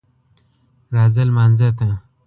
[0.95, 1.87] راځه لمانځه ته